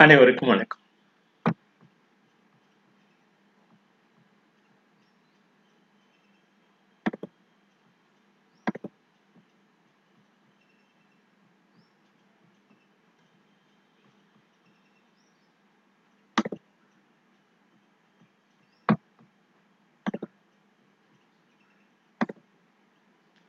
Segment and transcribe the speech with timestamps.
[0.00, 0.80] அனைவருக்கும் வணக்கம்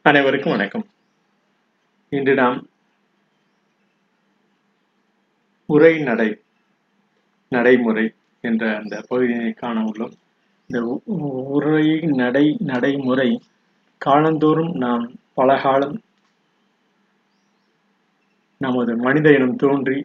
[0.05, 0.85] அனைவருக்கும் வணக்கம்
[2.11, 2.57] இன்று நாம்
[5.75, 6.29] உரைநடை
[7.51, 8.05] நடைமுறை
[8.43, 10.15] என்ற அந்த பகுதியை காண உள்ளோம்.
[10.69, 10.79] இந்த
[11.55, 13.29] உரை நடை நடைமுறை
[14.01, 15.03] காலந்தோறும் நாம்
[15.33, 15.95] பல காலம்
[18.61, 19.97] நமது மனித இனம் தோன்றி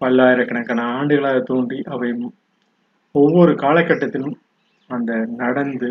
[0.00, 2.08] பல்லாயிரக்கணக்கான ஆண்டுகளாக தோன்றி அவை
[3.14, 4.36] ஒவ்வொரு காலகட்டத்திலும்
[4.90, 5.88] அந்த நடந்து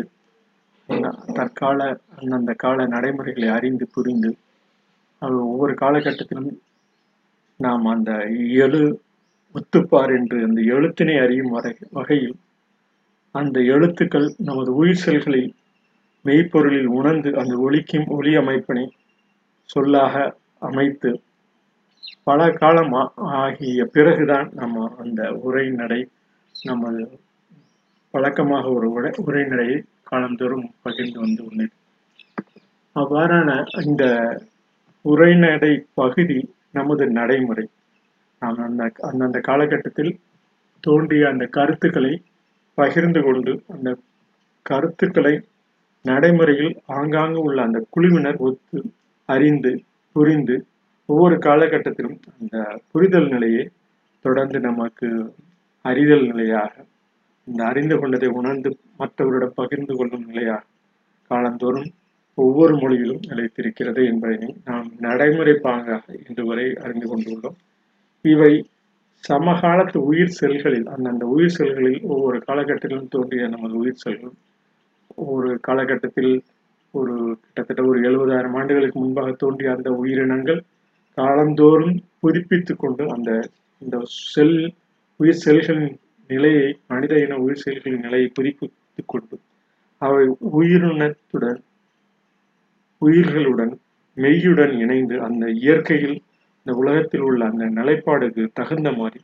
[1.36, 1.80] தற்கால
[2.16, 4.30] அந்தந்த கால நடைமுறைகளை அறிந்து புரிந்து
[5.22, 6.50] அவை ஒவ்வொரு காலகட்டத்திலும்
[7.62, 8.12] நாம் அந்த
[8.60, 8.82] எழு
[9.54, 12.36] முத்துப்பார் என்று அந்த எழுத்தினை அறியும் வரை வகையில்
[13.34, 15.50] அந்த எழுத்துக்கள் நமது உயிர் செல்களில்
[16.24, 18.84] மெய்ப்பொருளில் உணர்ந்து அந்த ஒளிக்கும் ஒளி அமைப்பினை
[19.70, 20.14] சொல்லாக
[20.62, 21.10] அமைத்து
[22.26, 26.00] பல காலம் ஆ- ஆகிய பிறகுதான் நம்ம அந்த உரைநடை
[26.54, 27.02] நமது
[28.14, 31.74] வழக்கமாக ஒரு உரை உரைநடையை காலந்தோறும் பகிர்ந்து வந்து உள்ளது
[32.96, 33.50] அவ்வாறான
[33.84, 34.04] இந்த
[35.04, 36.38] உரைநடை பகுதி
[36.74, 37.66] நமது நடைமுறை.
[38.42, 40.12] நாம் அந்த அந்தந்த காலகட்டத்தில்
[40.84, 42.12] தோன்றிய அந்த கருத்துக்களை
[42.78, 43.88] பகிர்ந்து கொண்டு அந்த
[44.66, 45.34] கருத்துக்களை
[46.04, 48.78] நடைமுறையில் ஆங்காங்கு உள்ள அந்த குழுவினர் ஒத்து
[49.28, 49.72] அறிந்து
[50.16, 50.56] புரிந்து
[51.08, 52.56] ஒவ்வொரு காலகட்டத்திலும் அந்த
[52.92, 53.64] புரிதல் நிலையை
[54.24, 55.08] தொடர்ந்து நமக்கு
[55.84, 56.72] அறிதல் நிலையாக
[57.48, 60.66] இந்த அறிந்து கொண்டதை உணர்ந்து மற்றவரிடம் பகிர்ந்து கொள்ளும் நிலையாக
[61.30, 61.88] காலந்தோறும்
[62.38, 67.56] ஒவ்வொரு மொழியிலும் நிலைத்திருக்கிறது என்பதனை நாம் நடைமுறை பாங்காக இன்று வரை அறிந்து கொண்டுள்ளோம்.
[68.24, 68.52] இவை
[69.24, 74.34] சமகாலத்து உயிர் செல்களில் அந்தந்த உயிர் செல்களில் ஒவ்வொரு காலகட்டத்திலும் தோன்றிய நமது உயிர் செல்கள்.
[75.26, 76.34] ஒரு காலகட்டத்தில்
[76.94, 80.60] ஒரு கிட்டத்தட்ட ஒரு எழுபதாயிரம் ஆண்டுகளுக்கு முன்பாக தோன்றிய அந்த உயிரினங்கள்
[81.18, 83.30] காலந்தோறும் புதுப்பித்து கொண்டு அந்த
[83.82, 83.96] இந்த
[84.32, 84.58] செல்
[85.20, 85.86] உயிர் செல்களின்
[86.30, 89.36] நிலையை மனித இன உயிர் செல்களின் நிலையை புதுப்பித்துக் கொண்டு
[90.02, 91.60] அவை உயிரினத்துடன்
[93.02, 93.72] உயிர்களுடன்
[94.16, 96.16] மெய்யுடன் இணைந்து அந்த இயற்கையில்
[96.66, 99.20] இந்த உலகத்தில் உள்ள அந்த நிலைப்பாடுக்கு தகுந்த மாதிரி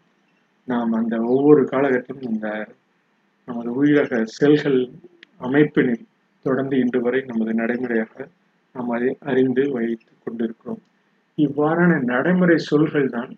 [0.68, 2.48] நாம் அந்த ஒவ்வொரு காலகட்டத்திலும் இந்த
[3.48, 4.80] நமது உயிரக செல்கள்
[5.40, 6.04] அமைப்பினில்
[6.44, 8.26] தொடர்ந்து இன்று வரை நமது நடைமுறையாக
[8.74, 10.80] நாம் அதை அறிந்து வைத்து கொண்டிருக்கிறோம்.
[11.38, 13.32] இவ்வாறான நடைமுறை சொல்கள் தான்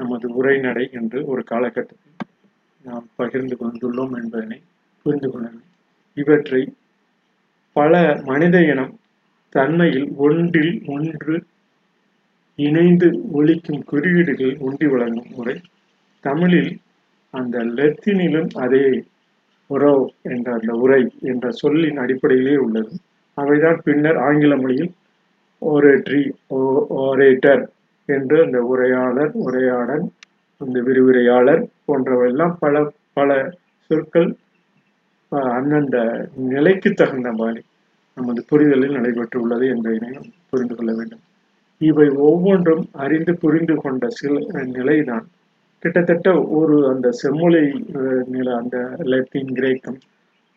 [0.00, 2.28] நமது உரைநடை என்று ஒரு காலகட்டத்தில்
[2.84, 4.58] நாம் பகிர்ந்து கொண்டுள்ளோம் என்பதனை
[5.06, 5.66] புரிந்து கொள்ளணும்
[6.16, 6.62] இவற்றை
[7.76, 8.94] பல மனித இனம்
[9.52, 11.34] தன்மையில் ஒன்றில் ஒன்று
[12.58, 15.56] இணைந்து ஒலிக்கும் குறியீடுகள் ஒன்றி வழங்கும் முறை.
[16.24, 16.72] தமிழில்
[17.34, 18.84] அந்த லத்தீனிலும் அதே
[19.70, 19.94] உறோ
[20.30, 22.92] என்ற அந்த உரை என்ற சொல்லின் அடிப்படையிலே உள்ளது.
[23.38, 24.92] அவைதான் பின்னர் ஆங்கில மொழியில்
[25.62, 26.22] ஓரேட்ரி
[27.00, 27.62] ஓரேட்டர்
[28.08, 30.04] என்று அந்த உரையாளர் உரையாடல்
[30.60, 32.74] அந்த விரிவுரையாளர் போன்றவையெல்லாம் பல
[33.14, 33.30] பல
[33.90, 34.30] சொற்கள்
[35.32, 35.98] அஹ், அந்தந்த
[36.50, 37.60] நிலைக்கு தகுந்த மாதிரி
[38.16, 41.22] நமது புரிதலில் நடைபெற்றுள்ளது என்பதை நாம் புரிந்து கொள்ள வேண்டும்.
[41.80, 45.26] இவை ஒவ்வொன்றும் அறிந்து புரிந்து கொண்ட சில நிலைதான்.
[45.82, 46.28] கிட்டத்தட்ட
[46.58, 47.62] ஒரு அந்த செம்மொழி
[48.24, 48.76] நில அந்த
[49.10, 49.98] லத்தீன் கிரேக்கம்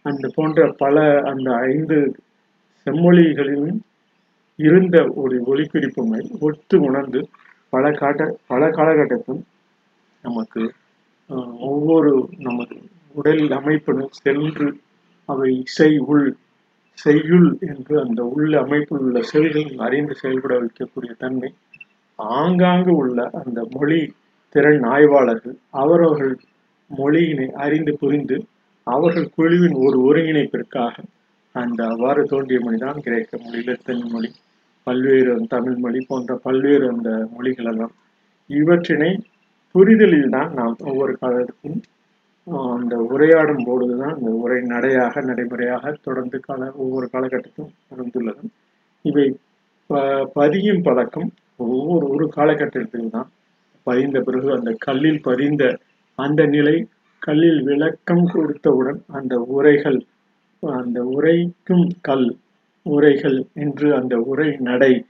[0.06, 0.98] அந்த போன்ற பல
[1.32, 1.98] அந்த ஐந்து
[2.88, 3.80] செம்மொழிகளிலும்
[4.60, 7.22] இருந்த ஒரு ஒளிப்பிரிப்புமை ஒத்து உணர்ந்து
[7.74, 9.44] பல காட்ட பல காலகட்டத்திலும்
[10.24, 10.64] நமக்கு
[11.70, 12.76] ஒவ்வொரு நமது
[13.14, 14.68] உடல் அமைப்பினும் சென்று
[15.30, 16.28] அவை இசை உள்
[16.98, 21.50] செய்யுள் என்று அந்த உள்ள அமைப்பில் உள்ள செல்கள் அறிந்து செயல்பட வைக்கக்கூடிய தன்மை
[22.40, 24.00] ஆங்காங்கு உள்ள அந்த மொழி
[24.56, 26.36] திறன் ஆய்வாளர்கள் அவரவர்கள்
[26.92, 28.38] மொழியினை அறிந்து புரிந்து
[28.88, 30.96] அவர்கள் குழுவின் ஒரு ஒருங்கிணைப்பிற்காக
[31.56, 34.30] அந்த அவ்வாறு தோன்றிய மொழிதான் கிரேக்க மொழி லத்தீன் மொழி
[34.88, 37.94] பல்வேறு தமிழ் மொழி போன்ற பல்வேறு அந்த மொழிகளெல்லாம்
[38.50, 39.12] இவற்றினை
[39.76, 41.80] புரிதலில் தான் நாம் ஒவ்வொரு காலத்துக்கும்
[42.48, 43.66] அந்த உரையாடும்
[43.98, 48.44] தான் அந்த உரை நடையாக நடைமுறையாக தொடர்ந்து கால ஒவ்வொரு காலகட்டத்திலும் நடந்துள்ளது.
[49.02, 49.38] இவை
[49.88, 53.30] ப- பதியும் பழக்கம் ஒவ்வொரு ஒரு காலகட்டத்தில் தான்
[53.84, 55.80] பதிந்த பிறகு அந்த கல்லில் பதிந்த
[56.16, 56.88] அந்த நிலை
[57.20, 60.06] கல்லில் விளக்கம் கொடுத்தவுடன் அந்த உரைகள்
[60.62, 62.38] அந்த உரைக்கும் கல்
[62.84, 65.06] உரைகள் என்று அந்த உரை நடை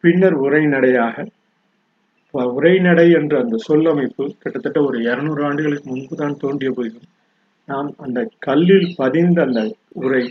[0.00, 1.26] பின்னர் உரை நடையாக
[2.34, 7.08] உரைநடை என்ற அந்த சொல்லமைப்பு கிட்டத்தட்ட ஒரு இருநூறு ஆண்டுகளுக்கு முன்பு தான் தோன்றிய போதிலும்
[7.68, 9.60] நாம் அந்த கல்லில் பதிந்த அந்த
[10.00, 10.24] உரை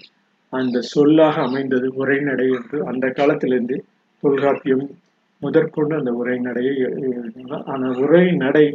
[0.53, 3.75] அந்த சொல்லாக அமைந்தது உரைநடை என்று அந்த காலத்திலிருந்து
[4.23, 4.85] தொல்காப்பியம்
[5.41, 6.73] முதற்கொண்டு அந்த உரைநடையை
[7.11, 8.65] எழுதினார் ஆனால் உரைநடை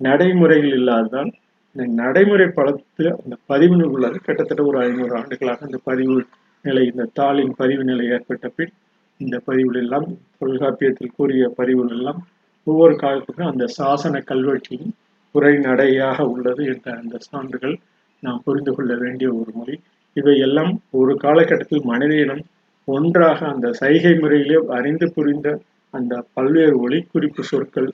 [0.00, 1.30] நடைமுறையில் இல்லாததால்
[1.76, 4.16] இந்த நடைமுறை படத்தில் அந்த பதிவு நூல் உள்ளது.
[4.18, 6.16] கிட்டத்தட்ட ஒரு ஐநூறு ஆண்டுகளாக அந்த பதிவு
[6.64, 8.72] நிலை இந்த தாளின் பதிவு நிலை ஏற்பட்ட பின்
[9.20, 10.06] இந்த பதிவுகள் எல்லாம்
[10.38, 12.20] தொல்காப்பியத்தில் கூறிய பதிவுகள் எல்லாம்
[12.66, 14.92] ஒவ்வொரு காலத்துக்கும் அந்த சாசன கல்வெட்டியும்
[15.34, 17.76] உரைநடையாக உள்ளது என்ற அந்த சான்றுகள்
[18.22, 19.74] நாம் புரிந்து கொள்ள வேண்டிய ஒரு மொழி.
[20.16, 22.42] இவையெல்லாம் ஒரு காலகட்டத்தில் மனித இனம்
[22.88, 25.48] ஒன்றாக அந்த சைகை முறையிலே அறிந்து புரிந்த
[25.94, 27.90] அந்த பல்வேறு ஒளி குறிப்பு சொற்கள்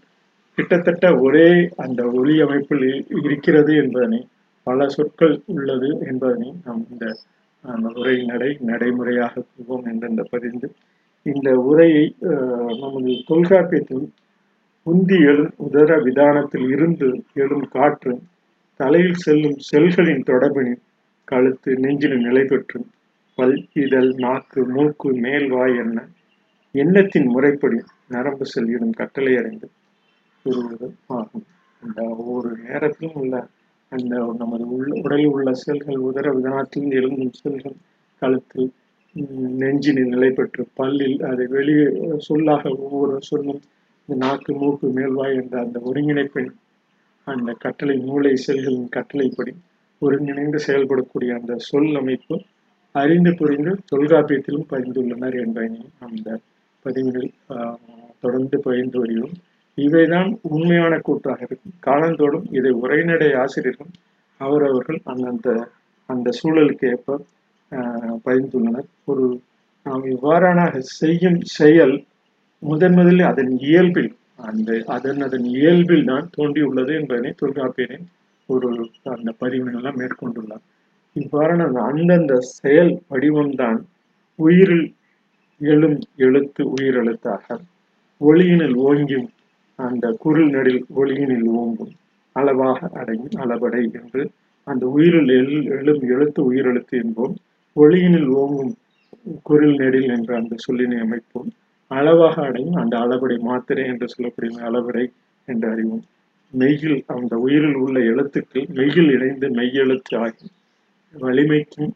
[0.59, 2.87] கிட்டத்தட்ட ஒரே அந்த ஒளி அமைப்பில்
[3.21, 4.21] இருக்கிறது என்பதனை
[4.67, 7.07] பல சொற்கள் உள்ளது என்பதனை நாம் இந்த
[7.95, 10.69] உரை நடை நடைமுறையாக கொள்வோம் என்று பதிந்து
[11.27, 12.05] இந்த உரையை
[12.81, 14.07] நமது தொல்காப்பியத்தில்
[14.89, 18.13] உந்தி எழும் உதர விதானத்தில் இருந்து எழும் காற்று
[18.81, 20.83] தலையில் செல்லும் செல்களின் தொடர்பினில்
[21.29, 22.79] கழுத்து நெஞ்சினு நிலை பெற்று
[23.39, 25.99] பல் இதழ் நாக்கு மூக்கு மேல் வாய் என்ன?
[26.75, 29.69] எண்ணத்தின் முறைப்படி நரம்பு செல்லிடும் கட்டளை அடைந்து
[30.47, 31.47] கூறுவது ஆகும்.
[31.83, 33.35] அந்த ஒவ்வொரு நேரத்திலும் உள்ள
[33.93, 37.77] அந்த நமது உள்ள உடலில் உள்ள செல்கள் உதர விதானத்தில் எழுந்தும் செல்கள்
[38.23, 38.69] கழுத்தில்
[39.59, 41.87] நெஞ்சினில் நிலை பெற்று பல்லில் அதை வெளியே
[42.19, 43.61] சொல்லாக ஒவ்வொரு சொல்லும்
[44.09, 46.49] இந்த நாக்கு மூக்கு மேல்வாய் என்ற அந்த ஒருங்கிணைப்பின்
[47.27, 49.53] அந்த கட்டளை மூளை செல்களின் கட்டளைப்படி
[50.03, 52.37] ஒருங்கிணைந்து செயல்படக்கூடிய அந்த சொல் அமைப்பு
[52.95, 55.69] அறிந்து புரிந்து தொல்காப்பியத்திலும் பகிர்ந்துள்ளனர் என்பதை
[55.99, 56.29] அந்த
[56.85, 57.29] பதிவுகள்
[58.21, 59.37] தொடர்ந்து பகிர்ந்து வருகிறோம்.
[59.79, 61.77] இவைதான் உண்மையான கூட்டாக இருக்கும்.
[61.87, 63.93] காலந்தோடும் இதை உரைநடை ஆசிரியர்கள்
[64.41, 65.49] அவரவர்கள் அந்தந்த
[66.09, 67.21] அந்த சூழலுக்கு ஏற்ப
[68.27, 68.89] பகிர்ந்துள்ளனர்.
[69.11, 69.27] ஒரு
[69.87, 70.61] நாம் இவ்வாறான
[70.99, 71.97] செய்யும் செயல்
[72.63, 78.07] முதன் முதலில் அதன் இயல்பில் அந்த அதன் அதன் இயல்பில் தான் தோன்றியுள்ளது என்பதனை தொல்காப்பியரின்
[78.49, 78.69] ஒரு
[79.05, 80.65] அந்த பதிவினெல்லாம் மேற்கொண்டுள்ளார்.
[81.17, 83.79] இவ்வாறான அந்தந்த செயல் வடிவம்தான்
[84.39, 84.87] உயிரில்
[85.61, 87.47] எழும் எழுத்து உயிரெழுத்தாக
[88.21, 89.29] ஒளியினில் ஓங்கும்
[89.79, 91.93] அந்த குரில் நெடில் ஒளியினில் ஓங்கும்
[92.37, 94.23] அளவாக அடையும் அளவடை என்று
[94.67, 97.35] அந்த உயிரில் எழு எழும் எழுத்து உயிரெழுத்து என்போம்
[97.77, 98.73] ஒளியினில் ஓங்கும்
[99.43, 101.51] குரில் நெடில் என்ற அந்த சொல்லினை அமைப்போம்.
[101.91, 102.79] அளவாக அடையும்.
[102.83, 105.05] அந்த அளவடை மாத்திரை என்று சொல்லக்கூடிய அளவடை
[105.49, 106.05] என்று அறிவோம்.
[106.53, 110.47] மெய்யில் அந்த உயிரில் உள்ள எழுத்துக்கள் மெய்யில் இணைந்து மெய்யெழுத்து ஆகி
[111.15, 111.91] வலிமைக்கும்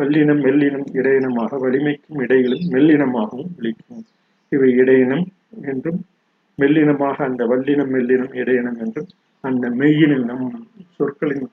[0.00, 4.04] வல்லினம் மெல்லினம் இடையினமாக வலிமைக்கும் இடையிலும் மெல்லினமாகவும் விழிக்கும்.
[4.52, 5.24] இவை இடையினம்
[5.70, 6.00] என்றும்
[6.58, 9.08] மெல்லினமாக அந்த வல்லினம் மெல்லினம் இடையினம் என்றும்
[9.44, 10.46] அந்த மெய்யினில் நம்
[10.96, 11.46] சொற்களின்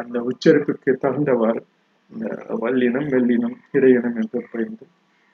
[0.00, 1.60] அந்த உச்சரிப்புக்கு தகுந்தவாறு
[2.10, 2.26] இந்த
[2.62, 4.84] வல்லினம் மெல்லினம் இடையினம் என்று புரிந்து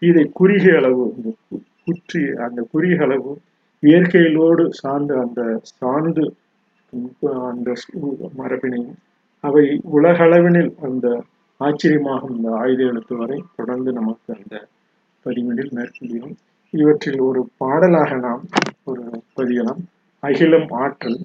[0.03, 1.31] இதை குறுகிய அளவு இந்த
[1.85, 3.33] குற்றி அந்த குறுகிய அளவு
[3.83, 5.41] இயற்கையிலோடு சார்ந்த அந்த
[5.73, 6.25] சார்ந்து
[7.49, 7.69] அந்த
[8.39, 8.97] மரபினையும்
[9.45, 9.65] அவை
[9.97, 11.07] உலகளவினில் அந்த
[11.61, 14.55] ஆச்சரியமாகும் இந்த ஆயுத எழுத்து வரை தொடர்ந்து நமக்கு அந்த
[15.27, 16.37] பதிவினில் மேற்கொள்கிறோம்.
[16.75, 18.43] இவற்றில் ஒரு பாடலாக நாம்
[18.85, 19.05] ஒரு
[19.37, 19.83] பதியலாம்.
[20.23, 21.19] அகிலம் ஆற்றல்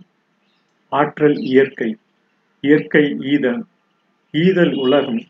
[0.91, 1.89] ஆற்றல் இயற்கை
[2.63, 3.61] இயற்கை ஈதல்
[4.33, 5.21] ஈதல் உலகம்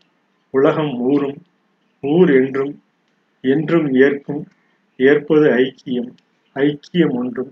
[0.54, 1.38] உலகம் ஊரும்
[2.04, 2.74] ஊர் என்றும்
[3.44, 4.44] என்றும் ஏற்கும்
[4.98, 6.12] ஏற்பது ஐக்கியம்
[6.56, 7.52] ஐக்கியம் ஒன்றும்.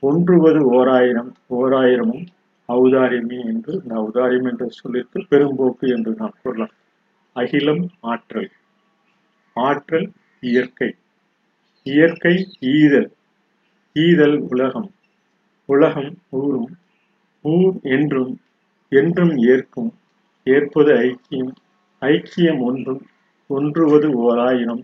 [0.00, 2.26] ஒன்றுவது ஓராயிரம் ஓராயிரமும்
[2.68, 6.74] ஔதாரியமே என்று இந்த ஔதாரியம் என்ற சொல்லிற்கு பெரும்போக்கு என்று நாம் கூறலாம்.
[7.32, 8.50] அகிலம் ஆற்றல்.
[9.56, 10.94] ஆற்றல் இயற்கை.
[11.82, 13.08] இயற்கை ஈதல்.
[13.94, 14.90] ஈதல் உலகம்.
[15.64, 16.70] உலகம் ஊரும்.
[17.42, 18.40] ஊர் என்றும்
[18.92, 19.90] என்றும் ஏற்கும்.
[20.44, 21.52] ஏற்பது ஐக்கியம்.
[22.00, 23.02] ஐக்கியம் ஒன்றும்.
[23.46, 24.82] ஒன்றுவது ஓராயிரம்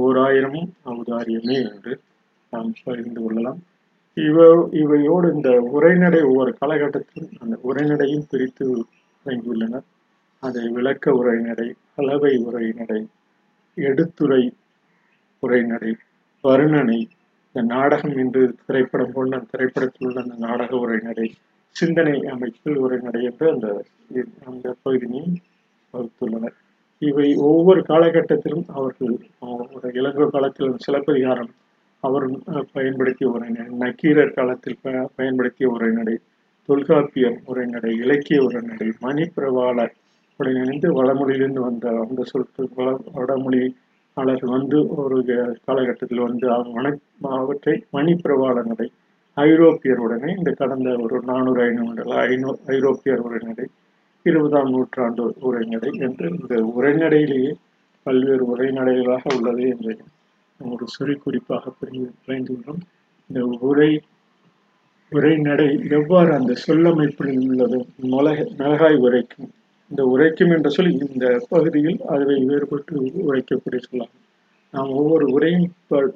[0.00, 1.92] ஓர் ஆயிரமும் ஔதாரியமே என்று
[2.52, 3.60] நாம் பகிர்ந்து கொள்ளலாம்.
[4.16, 4.38] இவ
[4.82, 8.64] இவையோடு இந்த உரைநடை ஒவ்வொரு காலகட்டத்திலும் அந்த உரைநடையும் பிரித்து
[9.26, 9.86] வழங்கியுள்ளனர்
[10.42, 13.00] அதை விளக்க உரைநடை அளவை உரைநடை
[13.76, 14.42] எடுத்துரை
[15.42, 15.92] உரைநடை
[16.44, 16.98] வருணனை
[17.48, 21.26] இந்த நாடகம் என்று திரைப்படம் போன்ற திரைப்படத்தில் உள்ள அந்த நாடக உரைநடை
[21.76, 23.68] சிந்தனை அமைப்பில் உரைநடை என்று அந்த
[24.50, 25.34] அந்த பகுதியையும்
[25.94, 26.56] வகுத்துள்ளனர்.
[27.04, 29.14] இவை ஒவ்வொரு காலகட்டத்திலும் அவர்கள்
[29.74, 31.52] ஒரு இளங்கோ காலத்தில் சிலப்பதிகாரம்
[32.02, 32.26] அவர்
[32.72, 36.16] பயன்படுத்திய உரைநடை நக்கீரர் காலத்தில் ப பயன்படுத்திய உரைநடை
[36.68, 39.94] தொல்காப்பியம் உரைநடை இலக்கிய உரைநடை மணிப்பிரவாளர்
[40.40, 45.18] உடனிணைந்து வடமொழியிலிருந்து வந்த அந்த சொற்கள் வட வடமொழியாளர் வந்து ஒரு
[45.64, 46.92] காலகட்டத்தில் வந்து வன
[47.34, 48.88] அவற்றை மணிப்பிரவாள நடை
[49.36, 53.66] ஐரோப்பியருடனே இந்த கடந்த ஒரு நானூறு ஐநூறு ஐநூ ஐரோப்பியர் உரைநடை
[54.24, 57.52] இருபதாம் நூற்றாண்டு உரைநடை என்று இந்த உரைநடையிலேயே
[58.06, 59.92] பல்வேறு உரைநடைகளாக உள்ளது என்று
[60.60, 62.82] ஒரு சிறு குறிப்பாக புரிந்துள்ளோம்
[63.30, 63.90] இந்த உரை
[65.12, 69.50] உரைநடை எவ்வாறு அந்த சொல்லமைப்பில் உள்ளது மிளக மிளகாய் உரைக்கும்
[69.90, 72.94] இந்த உரைக்கும் என்ற சொல் இந்த பகுதியில் அதை வேறுபட்டு
[73.26, 74.22] உரைக்கக்கூடிய சொல்லாகும்.
[74.70, 75.68] நாம் ஒவ்வொரு உரையும்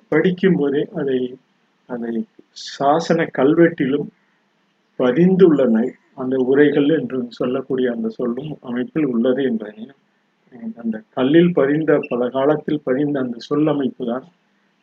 [0.08, 1.18] படிக்கும் போதே அதை
[1.88, 2.14] அதை
[2.52, 4.08] சாசன கல்வெட்டிலும்
[4.98, 5.76] பதிந்துள்ளன
[6.22, 9.96] அந்த உரைகள் என்று சொல்லக்கூடிய அந்த சொல்லும் அமைப்பில் உள்ளது என்பதையும்
[10.76, 14.26] அந்த கல்லில் பதிந்த பல காலத்தில் பதிந்த அந்த சொல் அமைப்பு தான்.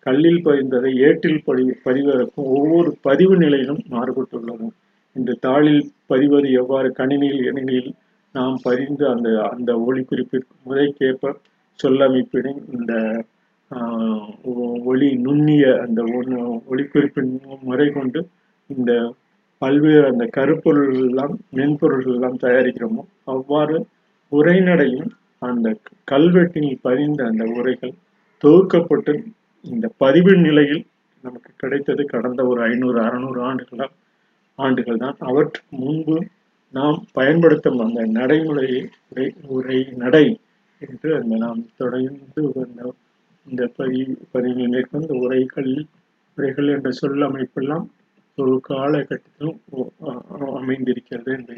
[0.06, 4.68] கல்லில் பதிந்ததை ஏட்டில் பதி பதிவதற்கும் ஒவ்வொரு பதிவு நிலையிலும் மாறுபட்டுள்ளது.
[5.15, 7.92] இந்த தாளில் பதிவது எவ்வாறு கணினியில் எணினியில்
[8.36, 11.34] நாம் பதிந்து அந்த அந்த ஒளிக்குறிப்பிற்கு முறைக்கேற்ப
[11.80, 12.94] சொல்லமைப்பினை இந்த
[14.92, 16.39] ஒளி நுண்ணிய அந்த ஒன்று
[16.72, 17.32] ஒளிக்குறிப்பின்
[17.68, 18.20] முறை கொண்டு
[18.70, 18.92] இந்த
[19.62, 23.77] பல்வேறு அந்த கருப்பொருள்கள் எல்லாம் மென்பொருள்கள் எல்லாம் தயாரிக்கிறோமோ அவ்வாறு
[24.31, 25.09] உரைநடையும்
[25.41, 25.67] அந்த
[26.12, 27.93] கல்வெட்டில் பதிந்த அந்த உரைகள்
[28.43, 29.13] தொகுக்கப்பட்டு
[29.65, 30.83] இந்த பதிவு நிலையில்
[31.24, 33.91] நமக்கு கிடைத்தது கடந்த ஒரு ஐநூறு அறநூறு ஆண்டுகளாக
[34.59, 35.17] ஆண்டுகள் தான்.
[35.19, 36.17] அவற்றுக்கு முன்பு
[36.74, 40.25] நாம் பயன்படுத்தும் அந்த நடைமுறையை உரை உரை நடை
[40.81, 42.91] என்று அந்த நாம் தொடர்ந்து வந்த
[43.47, 45.71] இந்த பதி பதிவு மேற்கொண்டு உரைகள்
[46.38, 47.85] உரைகள் என்ற சொல் அமைப்பெல்லாம்
[48.38, 49.60] ஒரு காலகட்டத்திலும்
[50.56, 51.56] அமைந்திருக்கிறது என்று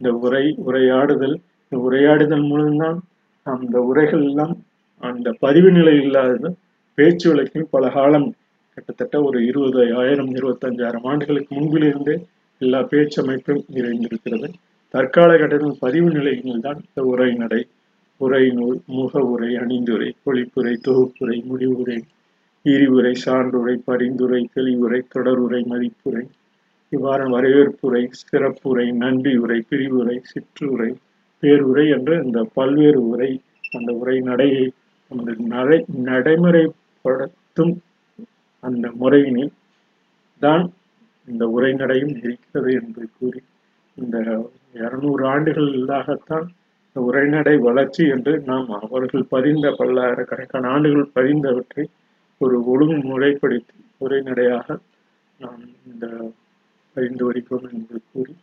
[0.00, 2.98] இந்த உரை உரையாடுதல் இந்த உரையாடுதல் மூலம்தான்
[3.46, 4.54] அந்த உரைகள் எல்லாம்
[5.02, 6.52] அந்த பதிவு நிலை இல்லாத
[6.98, 8.28] பேச்சு வழக்கில் பல காலம்
[8.74, 12.14] கிட்டத்தட்ட ஒரு இருபது ஆயிரம் இருபத்தஞ்சாயிரம் ஆண்டுகளுக்கு முன்பிலிருந்தே
[12.60, 14.48] எல்லா பேச்சமைப்பும் நிறைந்திருக்கிறது.
[14.94, 17.60] தற்கால கட்டத்தில் பதிவு நிலையங்கள் தான் இந்த உரை நடை
[18.20, 21.98] உரை நூல் முக உரை அணிந்துரை பொழிப்புரை தொகுப்புரை முடிவுரை
[22.64, 26.24] விரிவுரை சான்றுரை பரிந்துரை தெளிவுரை தொடருரை மதிப்புரை.
[26.92, 30.90] இவ்வாறு வரவேற்புரை சிறப்புரை நன்றி உரை பிரிவுரை சிற்றுரை
[31.42, 33.30] பேருரை என்ற இந்த பல்வேறு உரை
[33.70, 34.64] அந்த உரை நடையை
[35.10, 37.74] அந்த நடை நடைமுறைப்படுத்தும்
[38.62, 39.52] அந்த முறையினில்
[40.42, 40.64] தான்
[41.28, 43.40] இந்த உரைநடையும் இருக்கிறது என்று கூறி
[43.96, 44.16] இந்த
[44.74, 46.46] இருநூறு ஆண்டுகளாகத்தான்
[46.86, 51.84] இந்த உரைநடை வளர்ச்சி என்று நாம் அவர்கள் பதிந்த பல்லாயிரக்கணக்கான ஆண்டுகள் பதிந்தவற்றை
[52.38, 54.76] ஒரு ஒழுங்குமுறைப்படுத்தி உரைநடையாக
[55.38, 56.06] நாம் இந்த
[56.94, 58.34] பரிந்து வரைக்கும் என்று கூறி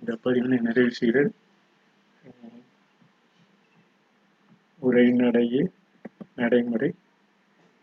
[0.00, 1.32] இந்த பதிவினை நிறைவு செய்கிறேன்.
[4.82, 5.62] உரைநடையே
[6.36, 6.90] நடைமுறை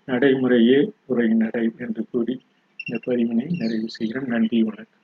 [0.07, 2.35] நடைமுறையே உரைநடை என்று கூறி
[2.85, 4.27] இந்த பதிவினை நிறைவு செய்கிறேன்.
[4.27, 5.02] நன்றி வணக்கம்.